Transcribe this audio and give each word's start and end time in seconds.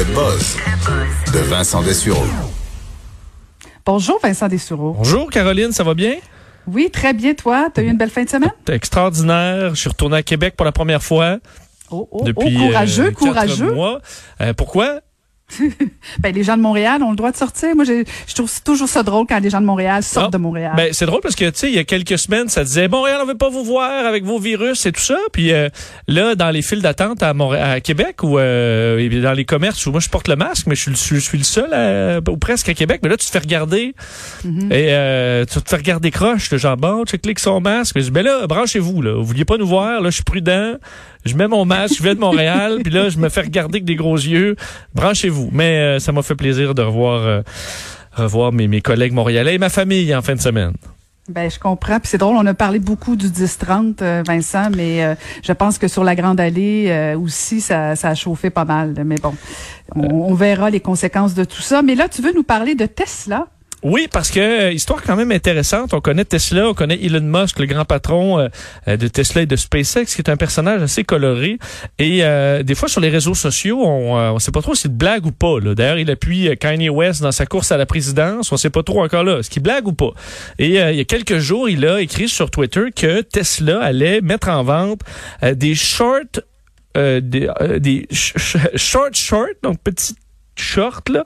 Le 0.00 0.04
buzz 0.14 0.56
de 1.34 1.40
Vincent 1.40 1.82
Dessureau. 1.82 2.24
Bonjour 3.84 4.18
Vincent 4.22 4.48
Dessureau. 4.48 4.94
Bonjour 4.96 5.28
Caroline, 5.28 5.72
ça 5.72 5.84
va 5.84 5.92
bien? 5.92 6.14
Oui, 6.66 6.88
très 6.90 7.12
bien 7.12 7.34
toi. 7.34 7.68
Tu 7.74 7.82
as 7.82 7.84
eu 7.84 7.88
une 7.88 7.98
belle 7.98 8.08
fin 8.08 8.24
de 8.24 8.30
semaine? 8.30 8.50
Extraordinaire. 8.66 9.74
Je 9.74 9.80
suis 9.80 9.90
retourné 9.90 10.16
à 10.16 10.22
Québec 10.22 10.54
pour 10.56 10.64
la 10.64 10.72
première 10.72 11.02
fois. 11.02 11.36
Oh, 11.90 12.08
oh, 12.10 12.24
depuis 12.24 12.56
oh, 12.56 12.68
courageux, 12.68 13.02
euh, 13.02 13.10
quatre 13.10 13.18
courageux. 13.18 13.72
mois. 13.74 14.00
Euh, 14.40 14.54
pourquoi? 14.54 15.00
ben, 16.20 16.34
les 16.34 16.42
gens 16.42 16.56
de 16.56 16.62
Montréal 16.62 17.02
ont 17.02 17.10
le 17.10 17.16
droit 17.16 17.30
de 17.32 17.36
sortir. 17.36 17.74
Moi, 17.74 17.84
je, 17.84 18.04
je 18.26 18.34
trouve 18.34 18.50
toujours 18.62 18.88
ça 18.88 19.02
drôle 19.02 19.26
quand 19.28 19.38
les 19.40 19.50
gens 19.50 19.60
de 19.60 19.66
Montréal 19.66 20.02
sortent 20.02 20.26
Ah, 20.34 20.38
de 20.38 20.42
Montréal. 20.42 20.72
Ben, 20.76 20.92
c'est 20.92 21.06
drôle 21.06 21.20
parce 21.22 21.34
que, 21.34 21.44
tu 21.50 21.58
sais, 21.58 21.68
il 21.68 21.74
y 21.74 21.78
a 21.78 21.84
quelques 21.84 22.18
semaines, 22.18 22.48
ça 22.48 22.64
disait, 22.64 22.88
Montréal, 22.88 23.20
on 23.22 23.26
veut 23.26 23.36
pas 23.36 23.48
vous 23.50 23.64
voir 23.64 24.06
avec 24.06 24.24
vos 24.24 24.38
virus 24.38 24.86
et 24.86 24.92
tout 24.92 25.00
ça. 25.00 25.16
Puis 25.32 25.52
euh, 25.52 25.68
là, 26.08 26.34
dans 26.34 26.50
les 26.50 26.62
files 26.62 26.82
d'attente 26.82 27.22
à, 27.22 27.34
Montréal, 27.34 27.70
à 27.70 27.80
Québec 27.80 28.22
ou 28.22 28.38
euh, 28.38 29.22
dans 29.22 29.32
les 29.32 29.44
commerces 29.44 29.84
où 29.86 29.90
moi, 29.90 30.00
je 30.00 30.08
porte 30.08 30.28
le 30.28 30.36
masque, 30.36 30.66
mais 30.66 30.74
je 30.74 30.82
suis, 30.82 30.90
le- 31.14 31.20
je 31.20 31.24
suis 31.24 31.38
le 31.38 31.44
seul, 31.44 31.72
à- 31.72 32.20
ou 32.30 32.36
presque 32.36 32.68
à 32.68 32.74
Québec. 32.74 33.00
Mais 33.02 33.08
là, 33.08 33.16
tu 33.16 33.26
te 33.26 33.30
fais 33.30 33.38
regarder 33.38 33.94
Mhm. 34.44 34.72
et 34.72 34.86
euh, 34.90 35.44
tu 35.44 35.60
te 35.60 35.68
fais 35.68 35.76
regarder 35.76 36.10
croche. 36.10 36.50
Le 36.50 36.58
genre, 36.58 36.76
bon, 36.76 37.04
tu 37.04 37.18
cliques 37.18 37.38
son 37.40 37.60
masque. 37.60 37.94
Mais 37.96 38.08
ben 38.10 38.24
là, 38.24 38.46
branchez-vous. 38.46 39.02
Là. 39.02 39.14
Vous 39.16 39.24
vouliez 39.24 39.44
pas 39.44 39.56
nous 39.58 39.66
voir. 39.66 40.00
Là, 40.00 40.10
je 40.10 40.14
suis 40.16 40.24
prudent. 40.24 40.74
Je 41.24 41.36
mets 41.36 41.48
mon 41.48 41.64
masque, 41.64 41.96
je 41.98 42.02
viens 42.02 42.14
de 42.14 42.20
Montréal, 42.20 42.78
puis 42.82 42.92
là, 42.92 43.08
je 43.08 43.18
me 43.18 43.28
fais 43.28 43.42
regarder 43.42 43.76
avec 43.76 43.84
des 43.84 43.96
gros 43.96 44.16
yeux. 44.16 44.56
Branchez-vous. 44.94 45.50
Mais 45.52 45.78
euh, 45.78 45.98
ça 45.98 46.12
m'a 46.12 46.22
fait 46.22 46.34
plaisir 46.34 46.74
de 46.74 46.82
revoir, 46.82 47.26
euh, 47.26 47.42
revoir 48.12 48.52
mes, 48.52 48.68
mes 48.68 48.80
collègues 48.80 49.12
montréalais 49.12 49.54
et 49.54 49.58
ma 49.58 49.68
famille 49.68 50.14
en 50.14 50.22
fin 50.22 50.34
de 50.34 50.40
semaine. 50.40 50.72
Ben, 51.28 51.48
je 51.50 51.58
comprends. 51.58 52.00
Puis 52.00 52.08
c'est 52.08 52.18
drôle, 52.18 52.36
on 52.36 52.46
a 52.46 52.54
parlé 52.54 52.78
beaucoup 52.78 53.14
du 53.14 53.28
10-30, 53.28 53.96
euh, 54.02 54.22
Vincent, 54.26 54.70
mais 54.74 55.16
je 55.44 55.52
pense 55.52 55.78
que 55.78 55.86
sur 55.86 56.02
la 56.02 56.16
Grande 56.16 56.40
Allée 56.40 56.86
euh, 56.88 57.18
aussi, 57.18 57.60
ça, 57.60 57.94
ça 57.94 58.08
a 58.08 58.14
chauffé 58.14 58.50
pas 58.50 58.64
mal. 58.64 58.94
Mais 59.04 59.16
bon, 59.16 59.34
on, 59.94 60.02
on 60.02 60.34
verra 60.34 60.70
les 60.70 60.80
conséquences 60.80 61.34
de 61.34 61.44
tout 61.44 61.62
ça. 61.62 61.82
Mais 61.82 61.94
là, 61.94 62.08
tu 62.08 62.22
veux 62.22 62.32
nous 62.34 62.42
parler 62.42 62.74
de 62.74 62.86
Tesla? 62.86 63.46
Oui, 63.82 64.08
parce 64.12 64.30
que 64.30 64.40
euh, 64.40 64.72
histoire 64.72 65.02
quand 65.02 65.16
même 65.16 65.32
intéressante. 65.32 65.94
On 65.94 66.00
connaît 66.02 66.26
Tesla, 66.26 66.68
on 66.68 66.74
connaît 66.74 67.02
Elon 67.02 67.22
Musk, 67.22 67.58
le 67.58 67.64
grand 67.66 67.86
patron 67.86 68.38
euh, 68.38 68.48
euh, 68.88 68.96
de 68.98 69.08
Tesla 69.08 69.42
et 69.42 69.46
de 69.46 69.56
SpaceX, 69.56 70.04
qui 70.14 70.20
est 70.20 70.28
un 70.28 70.36
personnage 70.36 70.82
assez 70.82 71.02
coloré. 71.02 71.58
Et 71.98 72.22
euh, 72.22 72.62
des 72.62 72.74
fois 72.74 72.88
sur 72.90 73.00
les 73.00 73.08
réseaux 73.08 73.34
sociaux, 73.34 73.82
on 73.82 74.18
euh, 74.18 74.32
on 74.32 74.38
sait 74.38 74.52
pas 74.52 74.60
trop 74.60 74.74
si 74.74 74.88
une 74.88 74.94
blague 74.94 75.24
ou 75.24 75.32
pas. 75.32 75.60
D'ailleurs, 75.60 75.98
il 75.98 76.10
appuie 76.10 76.48
euh, 76.48 76.56
Kanye 76.56 76.90
West 76.90 77.22
dans 77.22 77.32
sa 77.32 77.46
course 77.46 77.72
à 77.72 77.78
la 77.78 77.86
présidence. 77.86 78.52
On 78.52 78.58
sait 78.58 78.68
pas 78.68 78.82
trop 78.82 79.02
encore 79.02 79.24
là, 79.24 79.38
est-ce 79.38 79.48
qu'il 79.48 79.62
blague 79.62 79.88
ou 79.88 79.92
pas. 79.94 80.10
Et 80.58 80.76
il 80.76 80.96
y 80.96 81.00
a 81.00 81.04
quelques 81.04 81.38
jours, 81.38 81.68
il 81.68 81.86
a 81.86 82.02
écrit 82.02 82.28
sur 82.28 82.50
Twitter 82.50 82.86
que 82.94 83.22
Tesla 83.22 83.80
allait 83.82 84.20
mettre 84.20 84.50
en 84.50 84.62
vente 84.62 85.00
des 85.54 85.74
shorts, 85.74 86.40
des, 86.94 87.20
des 87.78 88.06
sh- 88.10 88.34
sh- 88.36 88.76
short 88.76 89.14
shorts, 89.14 89.46
donc 89.62 89.78
petites 89.82 90.18
shorts 90.56 91.02
là, 91.10 91.24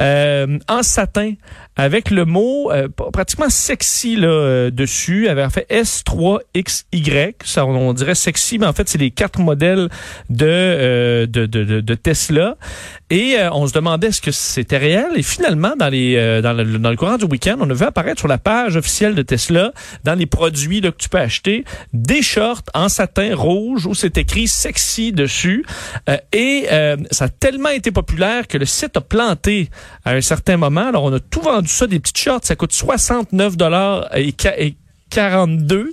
euh, 0.00 0.58
en 0.68 0.82
satin 0.84 1.32
avec 1.76 2.10
le 2.10 2.24
mot 2.24 2.70
euh, 2.72 2.88
pratiquement 2.88 3.50
sexy 3.50 4.16
là 4.16 4.28
euh, 4.28 4.70
dessus, 4.70 5.28
avait 5.28 5.48
fait 5.50 5.66
S3XY, 5.70 7.34
ça 7.44 7.66
on, 7.66 7.92
dirait 7.92 8.14
sexy, 8.14 8.58
mais 8.58 8.66
en 8.66 8.72
fait 8.72 8.88
c'est 8.88 8.98
les 8.98 9.10
quatre 9.10 9.38
modèles 9.38 9.88
de 10.30 10.46
euh, 10.46 11.26
de, 11.26 11.46
de, 11.46 11.80
de, 11.80 11.94
Tesla. 11.94 12.56
Et 13.10 13.36
euh, 13.38 13.50
on 13.52 13.66
se 13.66 13.72
demandait 13.72 14.08
est-ce 14.08 14.20
que 14.20 14.30
c'était 14.32 14.78
réel. 14.78 15.06
Et 15.16 15.22
finalement, 15.22 15.74
dans 15.78 15.88
les 15.88 16.16
euh, 16.16 16.42
dans, 16.42 16.52
le, 16.52 16.78
dans 16.78 16.90
le 16.90 16.96
courant 16.96 17.18
du 17.18 17.24
week-end, 17.24 17.56
on 17.60 17.70
a 17.70 17.74
vu 17.74 17.84
apparaître 17.84 18.18
sur 18.18 18.28
la 18.28 18.38
page 18.38 18.76
officielle 18.76 19.14
de 19.14 19.22
Tesla, 19.22 19.72
dans 20.04 20.14
les 20.14 20.26
produits 20.26 20.80
là, 20.80 20.90
que 20.90 20.96
tu 20.96 21.08
peux 21.08 21.18
acheter, 21.18 21.64
des 21.92 22.22
shorts 22.22 22.62
en 22.74 22.88
satin 22.88 23.34
rouge 23.34 23.86
où 23.86 23.94
c'est 23.94 24.18
écrit 24.18 24.48
sexy 24.48 25.12
dessus. 25.12 25.64
Euh, 26.08 26.16
et 26.32 26.66
ça 27.10 27.26
a 27.26 27.28
tellement 27.28 27.68
été 27.68 27.90
populaire 27.90 28.48
que 28.48 28.58
le 28.58 28.66
site 28.66 28.96
a 28.96 29.00
planté 29.00 29.70
à 30.04 30.12
un 30.12 30.20
certain 30.20 30.56
moment. 30.56 30.88
Alors 30.88 31.04
on 31.04 31.12
a 31.12 31.20
tout 31.20 31.40
vendu 31.40 31.65
ça, 31.66 31.86
des 31.86 32.00
petites 32.00 32.18
shorts, 32.18 32.40
ça 32.42 32.56
coûte 32.56 32.72
69 32.72 33.56
dollars 33.56 34.08
et 34.16 34.34
42. 35.10 35.92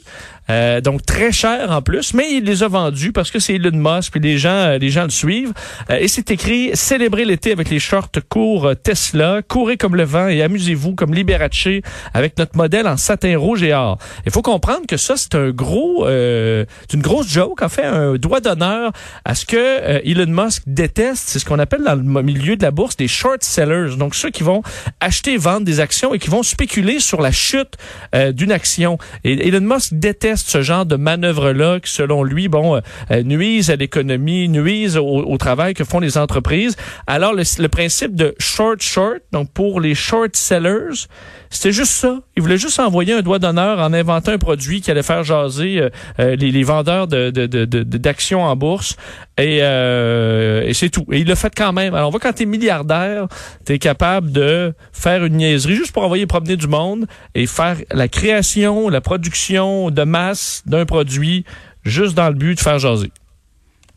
Euh, 0.49 0.81
donc 0.81 1.05
très 1.05 1.31
cher 1.31 1.71
en 1.71 1.81
plus, 1.81 2.13
mais 2.13 2.25
il 2.31 2.43
les 2.43 2.63
a 2.63 2.67
vendus 2.67 3.11
parce 3.13 3.31
que 3.31 3.39
c'est 3.39 3.55
Elon 3.55 3.71
Musk 3.73 4.11
puis 4.11 4.19
les 4.19 4.37
gens, 4.37 4.49
euh, 4.49 4.77
les 4.77 4.89
gens 4.89 5.03
le 5.03 5.09
suivent. 5.09 5.53
Euh, 5.89 5.97
et 5.99 6.07
c'est 6.07 6.31
écrit 6.31 6.71
célébrez 6.73 7.25
l'été 7.25 7.51
avec 7.51 7.69
les 7.69 7.79
shorts 7.79 8.09
courts 8.29 8.67
euh, 8.67 8.75
Tesla, 8.75 9.41
courez 9.47 9.77
comme 9.77 9.95
le 9.95 10.03
vent 10.03 10.27
et 10.27 10.41
amusez-vous 10.41 10.95
comme 10.95 11.13
Liberace 11.13 11.67
avec 12.13 12.37
notre 12.37 12.57
modèle 12.57 12.87
en 12.87 12.97
satin 12.97 13.37
rouge 13.37 13.63
et 13.63 13.73
or. 13.73 13.97
Il 14.25 14.31
faut 14.31 14.41
comprendre 14.41 14.85
que 14.87 14.97
ça 14.97 15.15
c'est 15.15 15.35
un 15.35 15.51
gros, 15.51 16.05
euh, 16.05 16.65
une 16.93 17.01
grosse 17.01 17.29
joke 17.29 17.61
en 17.61 17.69
fait, 17.69 17.85
un 17.85 18.15
doigt 18.15 18.41
d'honneur 18.41 18.91
à 19.23 19.35
ce 19.35 19.45
que 19.45 20.01
Elon 20.05 20.43
Musk 20.43 20.63
déteste, 20.67 21.23
c'est 21.27 21.39
ce 21.39 21.45
qu'on 21.45 21.59
appelle 21.59 21.83
dans 21.83 21.95
le 21.95 22.23
milieu 22.23 22.55
de 22.55 22.63
la 22.63 22.71
bourse 22.71 22.97
des 22.97 23.07
short 23.07 23.43
sellers, 23.43 23.95
donc 23.97 24.15
ceux 24.15 24.29
qui 24.29 24.43
vont 24.43 24.61
acheter 24.99 25.33
et 25.33 25.37
vendre 25.37 25.65
des 25.65 25.79
actions 25.79 26.13
et 26.13 26.19
qui 26.19 26.29
vont 26.29 26.43
spéculer 26.43 26.99
sur 26.99 27.21
la 27.21 27.31
chute 27.31 27.75
d'une 28.13 28.51
action. 28.51 28.97
Et 29.23 29.47
Elon 29.47 29.61
Musk 29.61 29.93
déteste 29.93 30.32
ce 30.35 30.61
genre 30.61 30.85
de 30.85 30.95
manœuvre-là 30.95 31.79
qui, 31.79 31.91
selon 31.91 32.23
lui, 32.23 32.47
bon, 32.47 32.75
euh, 32.75 32.81
euh, 33.11 33.23
nuisent 33.23 33.69
à 33.69 33.75
l'économie, 33.75 34.49
nuisent 34.49 34.97
au, 34.97 35.05
au 35.05 35.37
travail 35.37 35.73
que 35.73 35.83
font 35.83 35.99
les 35.99 36.17
entreprises. 36.17 36.75
Alors, 37.07 37.33
le, 37.33 37.43
le 37.59 37.67
principe 37.67 38.15
de 38.15 38.35
short 38.39 38.81
short, 38.81 39.19
donc 39.31 39.51
pour 39.51 39.79
les 39.79 39.95
short 39.95 40.35
sellers, 40.35 41.07
c'était 41.49 41.71
juste 41.71 41.91
ça. 41.91 42.19
Il 42.35 42.41
voulait 42.41 42.57
juste 42.57 42.79
envoyer 42.79 43.13
un 43.13 43.21
doigt 43.21 43.37
d'honneur 43.37 43.77
en 43.79 43.93
inventant 43.93 44.31
un 44.31 44.39
produit 44.39 44.81
qui 44.81 44.89
allait 44.89 45.03
faire 45.03 45.23
jaser 45.23 45.79
euh, 45.79 45.89
euh, 46.19 46.35
les, 46.35 46.51
les 46.51 46.63
vendeurs 46.63 47.07
de, 47.07 47.29
de, 47.29 47.45
de, 47.45 47.65
de- 47.65 47.83
d'actions 47.83 48.43
en 48.43 48.55
bourse. 48.55 48.95
Et, 49.37 49.59
euh, 49.61 50.63
et 50.65 50.73
c'est 50.73 50.89
tout. 50.89 51.05
Et 51.11 51.19
il 51.19 51.27
l'a 51.27 51.35
fait 51.35 51.53
quand 51.55 51.73
même. 51.73 51.93
Alors, 51.93 52.07
on 52.07 52.11
voit 52.11 52.19
quand 52.19 52.33
t'es 52.33 52.45
milliardaire, 52.45 53.27
t'es 53.65 53.77
capable 53.77 54.31
de 54.31 54.73
faire 54.91 55.23
une 55.25 55.37
niaiserie 55.37 55.75
juste 55.75 55.91
pour 55.91 56.03
envoyer 56.03 56.25
promener 56.25 56.57
du 56.57 56.67
monde 56.67 57.05
et 57.35 57.45
faire 57.45 57.77
la 57.91 58.07
création, 58.07 58.89
la 58.89 59.01
production 59.01 59.91
de 59.91 60.03
masse 60.03 60.63
d'un 60.65 60.85
produit 60.85 61.45
juste 61.85 62.15
dans 62.15 62.29
le 62.29 62.35
but 62.35 62.55
de 62.55 62.59
faire 62.61 62.79
jaser. 62.79 63.11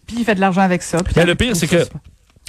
Puis 0.07 0.17
il 0.19 0.25
fait 0.25 0.35
de 0.35 0.41
l'argent 0.41 0.61
avec 0.61 0.83
ça. 0.83 0.99
Puis 0.99 1.15
Mais 1.17 1.23
ça, 1.23 1.27
le 1.27 1.35
pire, 1.35 1.57
c'est 1.57 1.67
que 1.69 1.85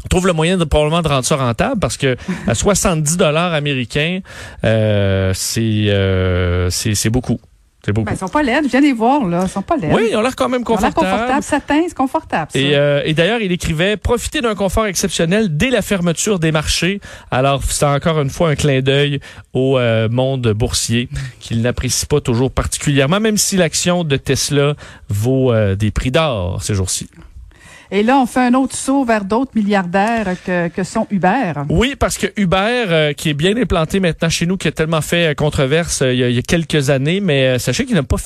trouve 0.09 0.27
le 0.27 0.33
moyen 0.33 0.57
de 0.57 0.63
probablement 0.63 1.01
de 1.01 1.07
rendre 1.07 1.25
ça 1.25 1.35
rentable 1.35 1.79
parce 1.79 1.97
que 1.97 2.15
à 2.47 2.55
70 2.55 3.17
dollars 3.17 3.53
américains, 3.53 4.19
euh, 4.63 5.31
c'est 5.33 5.61
euh, 5.89 6.69
c'est 6.69 7.09
beaucoup. 7.09 7.39
C'est 7.85 7.93
beaucoup. 7.93 8.05
Ben, 8.05 8.13
ils 8.15 8.17
sont 8.17 8.27
pas 8.27 8.43
laides. 8.43 8.65
Viens 8.69 8.81
les 8.81 8.91
voir, 8.91 9.25
là. 9.25 9.43
Ils 9.43 9.49
sont 9.49 9.61
pas 9.61 9.77
laides. 9.77 9.93
oui, 9.93 10.09
ils 10.11 10.15
ont 10.17 10.21
l'air 10.21 10.35
quand 10.35 10.49
même 10.49 10.61
Ils 10.61 10.71
ont 10.71 10.75
confortables. 10.75 10.93
confortable. 11.09 11.43
Satin, 11.43 11.81
c'est 11.87 11.93
confortable. 11.95 12.51
ça. 12.51 12.59
Et, 12.59 12.75
euh, 12.75 13.01
et 13.05 13.13
d'ailleurs, 13.13 13.39
il 13.39 13.51
écrivait 13.53 13.95
profiter 13.95 14.41
d'un 14.41 14.55
confort 14.55 14.87
exceptionnel 14.87 15.55
dès 15.55 15.69
la 15.69 15.81
fermeture 15.81 16.37
des 16.39 16.51
marchés. 16.51 16.99
Alors, 17.31 17.63
c'est 17.63 17.85
encore 17.85 18.19
une 18.19 18.29
fois 18.29 18.49
un 18.49 18.55
clin 18.55 18.81
d'œil 18.81 19.21
au 19.53 19.79
euh, 19.79 20.09
monde 20.09 20.49
boursier 20.49 21.07
qu'il 21.39 21.61
n'apprécie 21.61 22.07
pas 22.07 22.19
toujours 22.19 22.51
particulièrement, 22.51 23.21
même 23.21 23.37
si 23.37 23.55
l'action 23.55 24.03
de 24.03 24.17
Tesla 24.17 24.73
vaut 25.07 25.53
euh, 25.53 25.75
des 25.75 25.91
prix 25.91 26.11
d'or 26.11 26.61
ces 26.61 26.73
jours-ci. 26.73 27.09
Et 27.91 28.03
là, 28.03 28.17
on 28.17 28.25
fait 28.25 28.41
un 28.41 28.53
autre 28.53 28.75
saut 28.75 29.05
vers 29.05 29.23
d'autres 29.23 29.51
milliardaires 29.55 30.35
que, 30.45 30.67
que 30.67 30.83
sont 30.83 31.07
Uber. 31.09 31.53
Oui, 31.69 31.95
parce 31.97 32.17
que 32.17 32.27
Uber, 32.35 32.57
euh, 32.87 33.13
qui 33.13 33.29
est 33.29 33.33
bien 33.33 33.55
implanté 33.55 33.99
maintenant 33.99 34.29
chez 34.29 34.45
nous, 34.45 34.57
qui 34.57 34.67
a 34.67 34.71
tellement 34.71 35.01
fait 35.01 35.31
euh, 35.31 35.33
controverse 35.33 36.01
euh, 36.01 36.13
il, 36.13 36.19
y 36.19 36.23
a, 36.23 36.29
il 36.29 36.35
y 36.35 36.39
a 36.39 36.41
quelques 36.41 36.89
années, 36.89 37.21
mais 37.21 37.47
euh, 37.47 37.59
sachez 37.59 37.85
qu'il 37.85 37.95
n'a 37.95 38.03
pas 38.03 38.17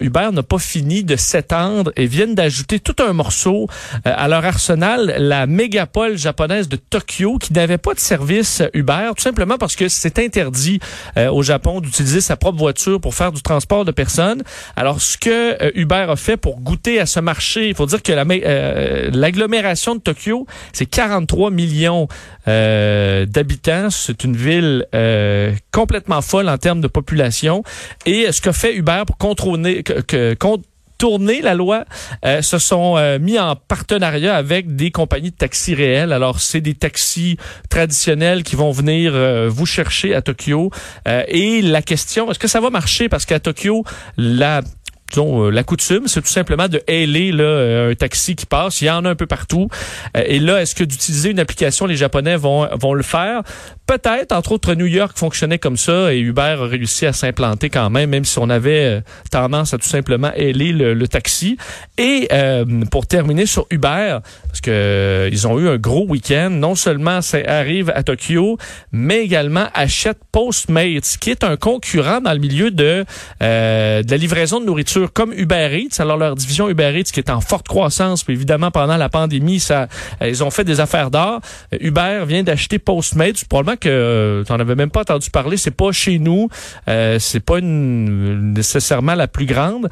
Uber 0.00 0.28
n'a 0.32 0.42
pas 0.42 0.58
fini 0.58 1.04
de 1.04 1.16
s'étendre 1.16 1.92
et 1.96 2.06
viennent 2.06 2.34
d'ajouter 2.34 2.80
tout 2.80 2.96
un 3.02 3.12
morceau 3.12 3.68
euh, 4.06 4.12
à 4.16 4.28
leur 4.28 4.44
arsenal, 4.44 5.14
la 5.18 5.46
mégapole 5.46 6.16
japonaise 6.16 6.68
de 6.68 6.76
Tokyo, 6.76 7.38
qui 7.38 7.52
n'avait 7.52 7.78
pas 7.78 7.92
de 7.92 8.00
service 8.00 8.62
Uber, 8.72 9.10
tout 9.16 9.22
simplement 9.22 9.58
parce 9.58 9.76
que 9.76 9.88
c'est 9.88 10.18
interdit 10.18 10.80
au 11.16 11.42
Japon 11.42 11.80
d'utiliser 11.80 12.20
sa 12.20 12.36
propre 12.36 12.58
voiture 12.58 13.00
pour 13.00 13.14
faire 13.14 13.32
du 13.32 13.42
transport 13.42 13.84
de 13.84 13.90
personnes. 13.90 14.42
Alors, 14.76 15.00
ce 15.00 15.18
que 15.18 15.76
Uber 15.78 16.06
a 16.08 16.16
fait 16.16 16.36
pour 16.36 16.60
goûter 16.60 17.00
à 17.00 17.06
ce 17.06 17.20
marché, 17.20 17.68
il 17.68 17.74
faut 17.74 17.86
dire 17.86 18.02
que 18.02 18.12
la 18.12 18.24
euh, 18.86 19.10
l'agglomération 19.12 19.94
de 19.94 20.00
Tokyo, 20.00 20.46
c'est 20.72 20.86
43 20.86 21.50
millions 21.50 22.08
euh, 22.48 23.26
d'habitants. 23.26 23.90
C'est 23.90 24.24
une 24.24 24.36
ville 24.36 24.86
euh, 24.94 25.52
complètement 25.72 26.22
folle 26.22 26.48
en 26.48 26.58
termes 26.58 26.80
de 26.80 26.88
population. 26.88 27.62
Et 28.06 28.30
ce 28.32 28.40
qu'a 28.40 28.52
fait 28.52 28.74
Uber 28.74 29.02
pour 29.06 29.16
contrôler, 29.18 29.82
que, 29.82 30.00
que- 30.00 30.34
contourner 30.34 31.42
la 31.42 31.54
loi, 31.54 31.84
euh, 32.24 32.40
se 32.40 32.58
sont 32.58 32.96
euh, 32.96 33.18
mis 33.18 33.38
en 33.38 33.54
partenariat 33.56 34.34
avec 34.34 34.76
des 34.76 34.90
compagnies 34.90 35.30
de 35.30 35.36
taxis 35.36 35.74
réels. 35.74 36.12
Alors, 36.12 36.40
c'est 36.40 36.62
des 36.62 36.72
taxis 36.74 37.36
traditionnels 37.68 38.42
qui 38.42 38.56
vont 38.56 38.70
venir 38.72 39.12
euh, 39.14 39.48
vous 39.50 39.66
chercher 39.66 40.14
à 40.14 40.22
Tokyo. 40.22 40.70
Euh, 41.06 41.22
et 41.28 41.60
la 41.60 41.82
question, 41.82 42.30
est-ce 42.30 42.38
que 42.38 42.48
ça 42.48 42.60
va 42.60 42.70
marcher? 42.70 43.08
Parce 43.10 43.26
qu'à 43.26 43.40
Tokyo, 43.40 43.84
la 44.16 44.62
euh, 45.16 45.50
la 45.50 45.62
coutume, 45.62 46.06
c'est 46.06 46.20
tout 46.20 46.28
simplement 46.28 46.68
de 46.68 46.82
hailer 46.86 47.32
là, 47.32 47.44
euh, 47.44 47.92
un 47.92 47.94
taxi 47.94 48.36
qui 48.36 48.46
passe. 48.46 48.80
Il 48.80 48.86
y 48.86 48.90
en 48.90 49.04
a 49.04 49.10
un 49.10 49.14
peu 49.14 49.26
partout. 49.26 49.68
Euh, 50.16 50.22
et 50.26 50.38
là, 50.38 50.60
est-ce 50.62 50.74
que 50.74 50.84
d'utiliser 50.84 51.30
une 51.30 51.40
application, 51.40 51.86
les 51.86 51.96
Japonais 51.96 52.36
vont, 52.36 52.68
vont 52.76 52.94
le 52.94 53.02
faire? 53.02 53.42
Peut-être, 53.86 54.32
entre 54.32 54.50
autres, 54.50 54.74
New 54.74 54.86
York 54.86 55.16
fonctionnait 55.16 55.60
comme 55.60 55.76
ça 55.76 56.12
et 56.12 56.18
Uber 56.18 56.56
a 56.58 56.66
réussi 56.66 57.06
à 57.06 57.12
s'implanter 57.12 57.70
quand 57.70 57.88
même, 57.88 58.10
même 58.10 58.24
si 58.24 58.36
on 58.40 58.50
avait 58.50 58.84
euh, 58.84 59.00
tendance 59.30 59.74
à 59.74 59.78
tout 59.78 59.86
simplement 59.86 60.32
ailer 60.34 60.72
le, 60.72 61.06
taxi. 61.06 61.56
Et 61.96 62.26
euh, 62.32 62.64
pour 62.90 63.06
terminer 63.06 63.46
sur 63.46 63.66
Uber, 63.70 64.18
parce 64.48 64.60
que 64.60 64.72
euh, 64.72 65.28
ils 65.30 65.46
ont 65.46 65.60
eu 65.60 65.68
un 65.68 65.76
gros 65.76 66.04
week-end, 66.08 66.50
non 66.50 66.74
seulement 66.74 67.22
ça 67.22 67.38
arrive 67.46 67.92
à 67.94 68.02
Tokyo, 68.02 68.58
mais 68.90 69.20
également 69.20 69.68
achète 69.72 70.18
Postmates, 70.32 71.16
qui 71.20 71.30
est 71.30 71.44
un 71.44 71.56
concurrent 71.56 72.20
dans 72.20 72.32
le 72.32 72.40
milieu 72.40 72.72
de, 72.72 73.04
de 73.40 74.10
la 74.10 74.16
livraison 74.16 74.58
de 74.58 74.66
nourriture 74.66 75.12
comme 75.12 75.32
Uber 75.32 75.70
Eats. 75.72 76.02
Alors 76.02 76.16
leur 76.16 76.34
division 76.34 76.68
Uber 76.68 76.92
Eats 76.98 77.12
qui 77.12 77.20
est 77.20 77.30
en 77.30 77.40
forte 77.40 77.68
croissance, 77.68 78.24
puis 78.24 78.34
évidemment 78.34 78.72
pendant 78.72 78.96
la 78.96 79.08
pandémie, 79.08 79.60
ça, 79.60 79.86
ils 80.20 80.42
ont 80.42 80.50
fait 80.50 80.64
des 80.64 80.80
affaires 80.80 81.12
d'or. 81.12 81.40
Uber 81.78 82.24
vient 82.26 82.42
d'acheter 82.42 82.80
Postmates, 82.80 83.44
probablement 83.44 83.75
que 83.76 83.88
euh, 83.88 84.44
tu 84.44 84.52
n'en 84.52 84.58
avais 84.58 84.74
même 84.74 84.90
pas 84.90 85.00
entendu 85.00 85.30
parler. 85.30 85.56
C'est 85.56 85.70
pas 85.70 85.92
chez 85.92 86.18
nous. 86.18 86.48
Euh, 86.88 87.18
c'est 87.18 87.40
pas 87.40 87.60
nécessairement 87.60 89.14
la 89.14 89.28
plus 89.28 89.46
grande. 89.46 89.88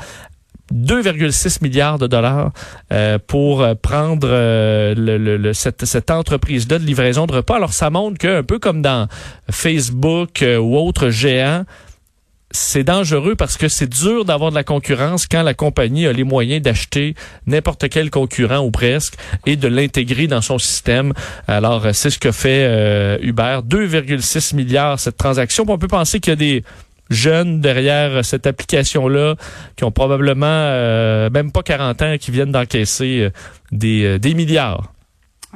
2,6 0.73 1.63
milliards 1.63 1.99
de 1.99 2.07
dollars 2.07 2.51
euh, 2.93 3.19
pour 3.25 3.63
euh, 3.63 3.75
prendre 3.75 4.29
le, 4.31 5.53
cette, 5.53 5.85
cette 5.85 6.11
entreprise-là 6.11 6.79
de 6.79 6.85
livraison 6.85 7.27
de 7.27 7.35
repas. 7.35 7.57
Alors, 7.57 7.73
ça 7.73 7.91
montre 7.91 8.19
qu'un 8.19 8.43
peu 8.43 8.59
comme 8.59 8.81
dans 8.81 9.07
Facebook 9.51 10.43
ou 10.43 10.77
autres 10.77 11.11
géants, 11.11 11.65
c'est 12.55 12.85
dangereux 12.85 13.35
parce 13.35 13.57
que 13.57 13.69
c'est 13.69 13.89
dur 13.89 14.25
d'avoir 14.25 14.51
de 14.51 14.55
la 14.55 14.63
concurrence 14.63 15.27
quand 15.27 15.43
la 15.43 15.55
compagnie 15.55 16.07
a 16.07 16.13
les 16.13 16.23
moyens 16.23 16.63
d'acheter 16.63 17.15
n'importe 17.47 17.89
quel 17.89 18.11
concurrent 18.11 18.61
ou 18.61 18.71
presque 18.71 19.15
et 19.45 19.57
de 19.57 19.67
l'intégrer 19.67 20.29
dans 20.29 20.41
son 20.41 20.59
système. 20.59 21.13
Alors, 21.49 21.85
euh, 21.85 21.91
c'est 21.93 22.11
ce 22.11 22.19
que 22.19 22.31
fait 22.31 22.65
euh, 22.65 23.19
Uber. 23.21 23.59
2,6 23.69 24.55
milliards 24.55 25.01
cette 25.01 25.17
transaction. 25.17 25.65
On 25.67 25.79
peut 25.79 25.89
penser 25.89 26.21
qu'il 26.21 26.31
y 26.31 26.35
a 26.35 26.37
des 26.37 26.65
jeunes 27.11 27.61
derrière 27.61 28.25
cette 28.25 28.47
application-là 28.47 29.35
qui 29.77 29.85
ont 29.85 29.91
probablement 29.91 30.47
euh, 30.47 31.31
même 31.31 31.51
pas 31.51 31.63
40 31.63 32.03
ans 32.03 32.17
qui 32.21 32.31
viennent 32.31 32.53
d'encaisser 32.53 33.31
des, 33.73 34.19
des 34.21 34.35
milliards. 34.35 34.94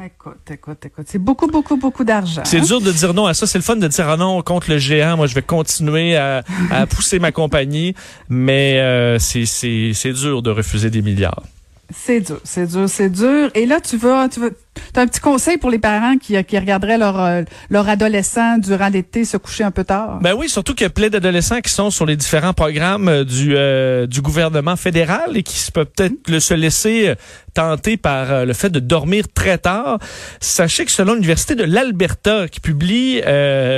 Écoute, 0.05 0.50
écoute, 0.50 0.87
écoute. 0.87 1.06
C'est 1.09 1.19
beaucoup, 1.19 1.49
beaucoup, 1.49 1.77
beaucoup 1.77 2.05
d'argent. 2.05 2.43
C'est 2.45 2.61
dur 2.61 2.81
de 2.81 2.93
dire 2.93 3.15
non 3.15 3.27
à 3.27 3.35
ça. 3.35 3.47
C'est 3.47 3.59
le 3.59 3.65
fun 3.65 3.77
de 3.77 3.89
dire 3.89 4.09
ah 4.09 4.17
non 4.17 4.43
contre 4.43 4.71
le 4.71 4.79
géant. 4.79 5.17
Moi, 5.17 5.27
je 5.27 5.35
vais 5.35 5.43
continuer 5.43 6.17
à, 6.17 6.45
à 6.71 6.87
pousser 6.87 7.19
ma 7.19 7.33
compagnie. 7.33 7.95
Mais 8.29 8.79
euh, 8.79 9.19
c'est 9.19 10.12
dur 10.12 10.43
de 10.43 10.50
refuser 10.50 10.91
des 10.91 11.03
milliards. 11.03 11.43
C'est 11.91 12.21
dur, 12.21 12.41
c'est 12.45 12.67
dur, 12.67 12.89
c'est 12.89 13.09
dur. 13.09 13.50
Et 13.55 13.65
là, 13.67 13.81
tu 13.81 13.97
vas, 13.97 14.29
tu 14.29 14.41
vas, 14.41 14.50
as 14.97 15.01
un 15.01 15.07
petit 15.07 15.21
conseil 15.21 15.59
pour 15.59 15.71
les 15.71 15.79
parents 15.79 16.17
qui, 16.17 16.43
qui 16.45 16.59
regarderaient 16.59 16.99
leur, 16.99 17.21
euh, 17.21 17.43
leur 17.71 17.89
adolescent 17.89 18.59
durant 18.59 18.89
l'été 18.89 19.25
se 19.25 19.37
coucher 19.37 19.65
un 19.65 19.71
peu 19.71 19.85
tard? 19.85 20.19
Ben 20.21 20.35
oui, 20.35 20.49
surtout 20.49 20.75
qu'il 20.75 20.85
y 20.85 20.87
a 20.87 20.91
plein 20.91 21.09
d'adolescents 21.09 21.61
qui 21.61 21.73
sont 21.73 21.91
sur 21.91 22.07
les 22.07 22.17
différents 22.17 22.53
programmes 22.53 23.09
euh, 23.09 23.25
du, 23.25 23.55
euh, 23.57 24.07
du 24.07 24.21
gouvernement 24.21 24.77
fédéral 24.77 25.37
et 25.37 25.43
qui 25.43 25.71
peuvent 25.71 25.87
peut-être 25.87 26.39
se 26.39 26.55
laisser 26.55 27.15
tenter 27.55 27.97
par 27.97 28.47
le 28.47 28.53
fait 28.53 28.71
de 28.71 28.79
dormir 28.79 29.25
très 29.35 29.59
tard. 29.59 29.99
Sachez 30.41 30.85
que 30.85 30.93
selon 30.93 31.15
l'Université 31.15 31.55
de 31.55 31.65
l'Alberta, 31.65 32.47
qui 32.49 32.61
publie 32.61 33.21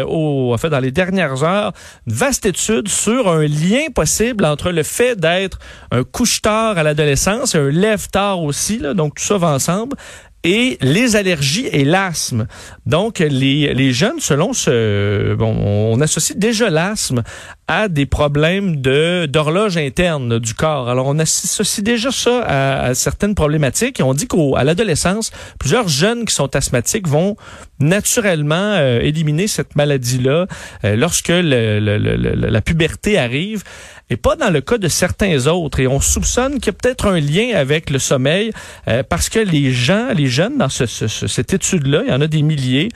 au, 0.07 0.53
en 0.53 0.59
fait, 0.59 0.69
dans 0.69 0.81
les 0.81 0.91
dernières 0.91 1.43
heures, 1.43 1.73
une 2.07 2.13
vaste 2.13 2.45
étude 2.45 2.89
sur 2.89 3.29
un 3.29 3.43
lien 3.43 3.87
possible 3.95 4.45
entre 4.45 4.71
le 4.71 4.83
fait 4.83 5.19
d'être 5.19 5.59
un 5.91 6.05
couche-tard 6.05 6.77
à 6.77 6.83
l'adolescence 6.83 7.55
et 7.55 7.59
un 7.59 7.71
lève-tard 7.71 8.43
aussi, 8.43 8.79
là, 8.79 8.95
donc 8.95 9.15
tout 9.15 9.25
ça 9.25 9.39
va 9.39 9.49
ensemble, 9.49 9.97
et 10.45 10.79
les 10.81 11.17
allergies 11.17 11.67
et 11.67 11.85
l'asthme. 11.85 12.47
Donc, 12.87 13.19
les, 13.19 13.75
les 13.75 13.93
jeunes, 13.93 14.21
selon 14.21 14.53
ce... 14.53 15.35
Bon, 15.35 15.55
on 15.57 16.01
associe 16.01 16.39
déjà 16.39 16.71
l'asthme 16.71 17.23
à 17.71 17.87
des 17.87 18.05
problèmes 18.05 18.81
de 18.81 19.27
d'horloge 19.27 19.77
interne 19.77 20.41
du 20.41 20.55
corps. 20.55 20.89
Alors, 20.89 21.07
on 21.07 21.21
associe 21.21 21.85
déjà 21.85 22.11
ça 22.11 22.43
à, 22.43 22.95
certaines 22.95 23.37
problématiques 23.37 24.01
et 24.01 24.03
on 24.03 24.13
dit 24.13 24.27
qu'à 24.27 24.65
l'adolescence, 24.65 25.31
plusieurs 25.61 25.87
jeunes 25.87 26.25
qui 26.25 26.35
sont 26.35 26.57
asthmatiques 26.57 27.07
vont 27.07 27.37
naturellement 27.79 28.57
euh, 28.57 28.99
éliminer 28.99 29.47
cette 29.47 29.77
maladie-là 29.77 30.49
euh, 30.85 30.97
lorsque 30.97 31.29
la 31.33 32.61
puberté 32.61 33.17
arrive 33.17 33.63
et 34.11 34.17
pas 34.17 34.35
dans 34.35 34.51
le 34.51 34.61
cas 34.61 34.77
de 34.77 34.89
certains 34.89 35.47
autres. 35.47 35.79
Et 35.79 35.87
on 35.87 36.01
soupçonne 36.01 36.55
qu'il 36.55 36.67
y 36.67 36.71
a 36.71 36.73
peut-être 36.73 37.07
un 37.07 37.21
lien 37.21 37.55
avec 37.55 37.91
le 37.91 38.01
sommeil 38.01 38.51
euh, 38.89 39.05
parce 39.09 39.29
que 39.29 39.39
les 39.39 39.71
gens, 39.71 40.09
les 40.13 40.27
jeunes 40.27 40.59
dans 40.59 40.69
ce, 40.69 40.87
cette 40.87 41.55
étude-là, 41.55 42.03
il 42.05 42.11
y 42.11 42.13
en 42.13 42.21
a 42.21 42.27
des 42.27 42.43
milliers, 42.43 42.89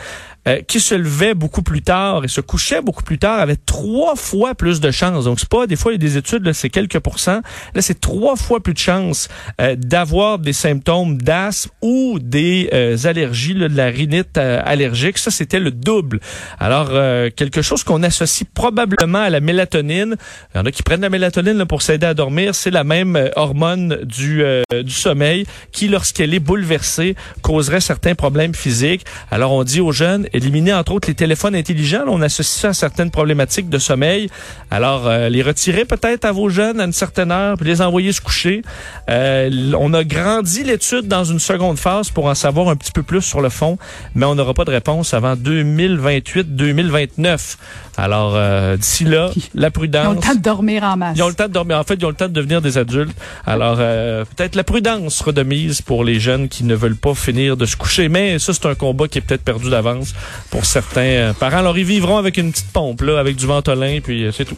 euh, 0.47 0.61
qui 0.61 0.79
se 0.79 0.95
levait 0.95 1.33
beaucoup 1.33 1.63
plus 1.63 1.81
tard 1.81 2.23
et 2.23 2.29
se 2.29 2.43
couchait 2.43 2.83
beaucoup 2.83 3.03
plus 3.03 3.19
tard 3.19 3.41
avait 3.41 3.57
trois 3.57 4.15
fois 4.15 4.55
plus 4.55 4.79
de 4.79 4.91
chances. 4.91 5.25
Donc 5.25 5.41
c'est 5.41 5.49
pas 5.49 5.67
des 5.67 5.75
fois 5.77 5.93
il 5.93 5.95
y 5.95 5.97
a 5.97 6.07
des 6.07 6.19
études 6.19 6.53
c'est 6.53 6.69
quelques 6.69 6.99
pourcents. 6.99 7.41
Là 7.75 7.81
c'est 7.81 7.99
trois 7.99 8.37
fois 8.37 8.61
plus 8.63 8.75
de 8.75 8.79
chances 8.79 9.29
euh, 9.61 9.75
d'avoir 9.75 10.39
des 10.39 10.53
symptômes 10.53 11.17
d'asthme 11.17 11.71
ou 11.81 12.19
des 12.21 12.69
euh, 12.75 12.97
allergies, 13.05 13.55
de 13.55 13.67
la 13.69 13.87
rhinite 13.87 14.37
allergique. 14.37 15.17
Ça 15.17 15.31
c'était 15.31 15.61
le 15.61 15.71
double. 15.71 16.21
Alors 16.61 16.91
quelque 17.35 17.63
chose 17.63 17.83
qu'on 17.83 18.03
associe 18.03 18.47
probablement 18.53 19.21
à 19.21 19.31
la 19.31 19.41
mélatonine. 19.41 20.17
Il 20.55 20.59
y 20.59 20.61
en 20.61 20.67
a 20.67 20.71
qui 20.71 20.83
prennent 20.83 21.01
la 21.01 21.09
mélatonine 21.09 21.65
pour 21.65 21.81
s'aider 21.81 22.07
à 22.07 22.13
dormir. 22.13 22.55
C'est 22.55 22.71
la 22.71 22.85
même 22.85 23.31
hormone 23.37 24.01
du 24.05 24.45
du 24.71 24.93
sommeil 24.93 25.47
qui 25.73 25.89
lorsqu'elle 25.89 26.35
est 26.35 26.41
bouleversée 26.41 27.17
causerait 27.41 27.81
certains 27.81 28.15
problèmes 28.15 28.55
physiques. 28.55 29.07
Alors 29.31 29.53
on 29.53 29.65
dit 29.65 29.81
aux 29.81 29.93
jeunes 29.93 30.29
éliminer 30.35 30.75
entre 30.75 30.93
autres 30.93 31.09
les 31.09 31.15
téléphones 31.15 31.55
intelligents. 31.55 32.03
on 32.09 32.21
associe 32.21 32.61
ça 32.61 32.69
à 32.71 32.75
certaines 32.75 33.11
problématiques 33.11 33.69
de 33.69 33.79
sommeil. 33.79 34.29
Alors, 34.71 35.07
euh, 35.07 35.29
les 35.29 35.43
retirer 35.43 35.85
peut-être 35.85 36.25
à 36.25 36.33
vos 36.33 36.49
jeunes 36.49 36.81
à 36.81 36.85
une 36.85 36.93
certaine 36.93 37.31
heure, 37.31 37.57
puis 37.57 37.67
les 37.67 37.81
envoyer 37.81 38.11
se 38.13 38.21
coucher. 38.21 38.63
Euh, 39.09 39.73
on 39.79 39.95
a 39.95 40.03
grandi 40.05 40.65
l'étude 40.65 41.07
dans 41.07 41.23
une 41.25 41.39
seconde 41.39 41.79
phase 41.79 42.11
pour 42.11 42.27
en 42.27 42.35
savoir 42.35 42.69
un 42.69 42.75
petit 42.77 42.93
peu 42.93 43.05
plus 43.05 43.23
sur 43.23 43.41
le 43.41 43.49
fond, 43.49 43.79
mais 44.15 44.27
on 44.27 44.35
n'aura 44.35 44.53
pas 44.55 44.65
de 44.65 44.73
réponse 44.73 45.15
avant 45.15 45.37
2028-2029. 45.37 47.57
Alors, 47.97 48.33
euh, 48.35 48.77
d'ici 48.77 49.05
là, 49.05 49.31
la 49.55 49.71
prudence. 49.71 50.05
Ils 50.05 50.09
ont 50.09 50.15
le 50.15 50.21
temps 50.21 50.35
de 50.35 50.41
dormir 50.41 50.83
en 50.83 50.97
masse. 50.97 51.17
Ils 51.17 51.23
ont 51.23 51.29
le 51.29 51.35
temps 51.35 51.47
de 51.47 51.53
dormir. 51.53 51.79
En 51.79 51.85
fait, 51.85 51.95
ils 51.95 52.05
ont 52.05 52.09
le 52.09 52.17
temps 52.17 52.27
de 52.27 52.33
devenir 52.33 52.61
des 52.61 52.77
adultes. 52.77 53.17
Alors, 53.47 53.77
peut-être 53.77 54.57
la 54.57 54.65
prudence 54.65 55.15
sera 55.15 55.31
de 55.31 55.45
mise 55.45 55.81
pour 55.81 56.03
les 56.03 56.19
jeunes 56.19 56.49
qui 56.49 56.65
ne 56.65 56.75
veulent 56.75 56.97
pas 56.97 57.15
finir 57.15 57.57
de 57.57 57.67
se 57.67 57.77
coucher. 57.77 58.09
Mais 58.09 58.41
ça, 58.41 58.53
c'est 58.53 58.67
un 58.67 58.75
combat 58.75 59.07
qui 59.07 59.19
est 59.19 59.21
peut-être 59.21 59.45
perdu 59.45 59.71
d'avance 59.71 60.13
pour 60.51 60.65
certains 60.65 61.01
euh, 61.01 61.33
parents. 61.33 61.59
Alors, 61.59 61.79
ils 61.79 61.85
vivront 61.85 62.17
avec 62.17 62.37
une 62.37 62.51
petite 62.51 62.73
pompe, 62.73 63.03
là, 63.03 63.19
avec 63.19 63.37
du 63.37 63.47
ventolin, 63.47 64.01
puis 64.03 64.25
euh, 64.25 64.33
c'est 64.33 64.45
tout. 64.45 64.57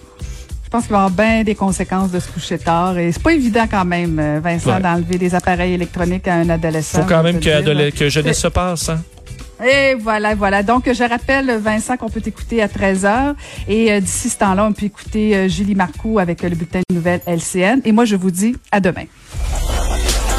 Je 0.64 0.70
pense 0.70 0.84
qu'il 0.84 0.92
va 0.92 0.98
y 0.98 1.04
avoir 1.04 1.10
bien 1.10 1.44
des 1.44 1.54
conséquences 1.54 2.10
de 2.10 2.18
se 2.18 2.28
coucher 2.28 2.58
tard. 2.58 2.98
Et 2.98 3.12
c'est 3.12 3.22
pas 3.22 3.32
évident 3.32 3.66
quand 3.70 3.84
même, 3.84 4.18
euh, 4.18 4.40
Vincent, 4.42 4.80
d'enlever 4.80 5.16
des 5.16 5.34
appareils 5.34 5.74
électroniques 5.74 6.26
à 6.28 6.34
un 6.34 6.50
adolescent. 6.50 7.02
Faut 7.02 7.08
quand 7.08 7.22
même 7.22 7.40
que, 7.40 7.90
que 7.90 8.08
jeunesse 8.08 8.40
se 8.40 8.48
passe, 8.48 8.88
hein? 8.88 9.00
Et 9.64 9.94
voilà, 9.94 10.34
voilà. 10.34 10.62
Donc, 10.62 10.92
je 10.92 11.08
rappelle, 11.08 11.58
Vincent, 11.58 11.96
qu'on 11.96 12.10
peut 12.10 12.20
écouter 12.26 12.62
à 12.62 12.66
13h. 12.66 13.34
Et 13.68 14.00
d'ici 14.02 14.28
ce 14.28 14.36
temps-là, 14.38 14.66
on 14.66 14.72
peut 14.72 14.84
écouter 14.84 15.48
Julie 15.48 15.74
Marcoux 15.74 16.18
avec 16.18 16.42
le 16.42 16.50
bulletin 16.50 16.80
de 16.90 16.94
nouvelles 16.94 17.22
LCN. 17.26 17.80
Et 17.86 17.92
moi, 17.92 18.04
je 18.04 18.16
vous 18.16 18.30
dis 18.30 18.54
à 18.70 18.80
demain. 18.80 19.04